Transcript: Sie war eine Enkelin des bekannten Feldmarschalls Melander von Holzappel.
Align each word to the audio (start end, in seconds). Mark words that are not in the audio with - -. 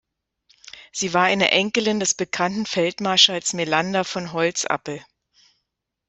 Sie 0.91 1.13
war 1.13 1.25
eine 1.25 1.51
Enkelin 1.51 1.99
des 1.99 2.15
bekannten 2.15 2.65
Feldmarschalls 2.65 3.53
Melander 3.53 4.03
von 4.03 4.33
Holzappel. 4.33 4.99